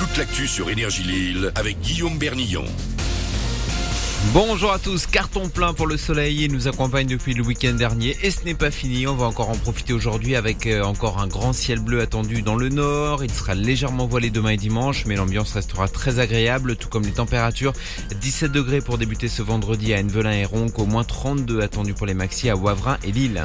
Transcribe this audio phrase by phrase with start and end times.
[0.00, 2.64] toute l'actu sur Énergie Lille avec Guillaume Bernillon.
[4.32, 8.16] Bonjour à tous, carton plein pour le soleil, il nous accompagne depuis le week-end dernier.
[8.22, 11.26] Et ce n'est pas fini, on va encore en profiter aujourd'hui avec euh, encore un
[11.26, 15.16] grand ciel bleu attendu dans le nord, il sera légèrement voilé demain et dimanche mais
[15.16, 17.74] l'ambiance restera très agréable tout comme les températures,
[18.18, 22.06] 17 degrés pour débuter ce vendredi à Envelin et Ronc, au moins 32 attendus pour
[22.06, 23.44] les maxi à Wavrin et Lille.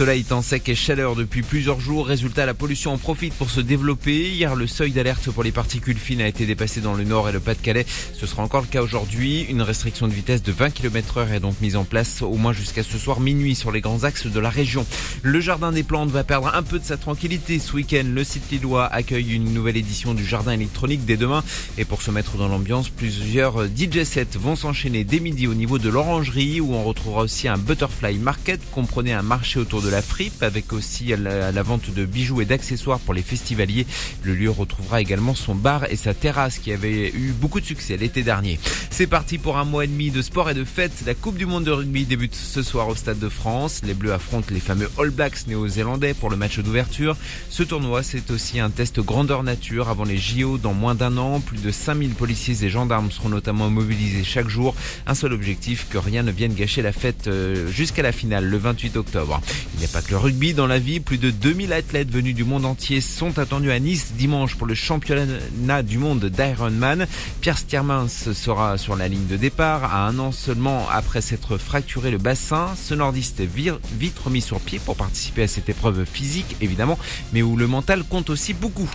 [0.00, 2.06] Soleil temps sec et chaleur depuis plusieurs jours.
[2.06, 4.30] Résultat, la pollution en profite pour se développer.
[4.30, 7.32] Hier, le seuil d'alerte pour les particules fines a été dépassé dans le nord et
[7.32, 7.84] le Pas-de-Calais.
[8.14, 9.42] Ce sera encore le cas aujourd'hui.
[9.50, 12.54] Une restriction de vitesse de 20 km heure est donc mise en place au moins
[12.54, 14.86] jusqu'à ce soir minuit sur les grands axes de la région.
[15.20, 18.04] Le jardin des plantes va perdre un peu de sa tranquillité ce week-end.
[18.06, 21.44] Le site lillois accueille une nouvelle édition du jardin électronique dès demain.
[21.76, 25.78] Et pour se mettre dans l'ambiance, plusieurs DJ sets vont s'enchaîner dès midi au niveau
[25.78, 28.62] de l'orangerie où on retrouvera aussi un butterfly market.
[28.72, 32.98] Comprenez un marché autour de la fripe avec aussi la, vente de bijoux et d'accessoires
[32.98, 33.86] pour les festivaliers.
[34.22, 37.96] Le lieu retrouvera également son bar et sa terrasse qui avait eu beaucoup de succès
[37.96, 38.58] l'été dernier.
[38.90, 40.92] C'est parti pour un mois et demi de sport et de fête.
[41.06, 43.80] La Coupe du Monde de rugby débute ce soir au Stade de France.
[43.84, 47.16] Les Bleus affrontent les fameux All Blacks néo-zélandais pour le match d'ouverture.
[47.48, 51.40] Ce tournoi, c'est aussi un test grandeur nature avant les JO dans moins d'un an.
[51.40, 54.74] Plus de 5000 policiers et gendarmes seront notamment mobilisés chaque jour.
[55.06, 58.56] Un seul objectif, que rien ne vienne gâcher la fête euh, jusqu'à la finale le
[58.56, 59.40] 28 octobre.
[59.80, 61.00] Il n'y a pas que le rugby dans la vie.
[61.00, 64.74] Plus de 2000 athlètes venus du monde entier sont attendus à Nice dimanche pour le
[64.74, 67.06] championnat du monde d'Ironman.
[67.40, 72.10] Pierre Stiermans sera sur la ligne de départ à un an seulement après s'être fracturé
[72.10, 72.74] le bassin.
[72.76, 76.98] Ce nordiste est vite remis sur pied pour participer à cette épreuve physique évidemment,
[77.32, 78.90] mais où le mental compte aussi beaucoup.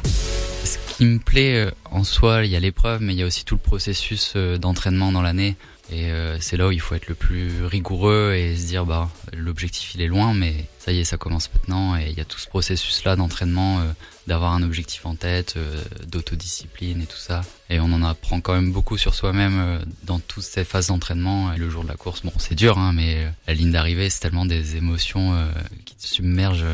[0.65, 3.25] Ce qui me plaît euh, en soi, il y a l'épreuve, mais il y a
[3.25, 5.55] aussi tout le processus euh, d'entraînement dans l'année.
[5.91, 9.09] Et euh, c'est là où il faut être le plus rigoureux et se dire bah
[9.33, 11.95] l'objectif il est loin mais ça y est ça commence maintenant.
[11.95, 13.83] Et il y a tout ce processus là d'entraînement euh,
[14.25, 17.41] d'avoir un objectif en tête euh, d'autodiscipline et tout ça.
[17.69, 21.53] Et on en apprend quand même beaucoup sur soi-même dans toutes ces phases d'entraînement.
[21.53, 24.21] Et le jour de la course bon c'est dur hein, mais la ligne d'arrivée c'est
[24.21, 25.37] tellement des émotions
[25.85, 26.65] qui te submergent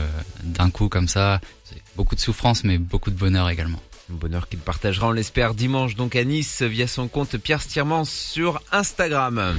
[0.44, 1.42] d'un coup comme ça.
[1.66, 3.82] C'est beaucoup de souffrance mais beaucoup de bonheur également
[4.18, 8.62] bonheur qu'il partagera, on l'espère, dimanche donc à Nice via son compte Pierre Stiermans sur
[8.72, 9.56] Instagram.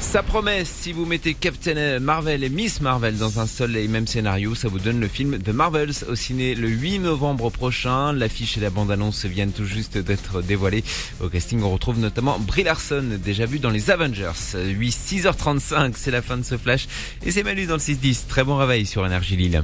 [0.00, 4.06] Sa promesse, si vous mettez Captain Marvel et Miss Marvel dans un seul et même
[4.06, 8.12] scénario, ça vous donne le film The Marvels au ciné le 8 novembre prochain.
[8.12, 10.84] L'affiche et la bande-annonce viennent tout juste d'être dévoilées.
[11.20, 14.30] Au casting, on retrouve notamment Brie Larson, déjà vu dans les Avengers.
[14.54, 16.86] 8, 6h35, c'est la fin de ce flash.
[17.26, 18.28] Et c'est Manu dans le 6-10.
[18.28, 19.62] Très bon réveil sur Énergie Lille.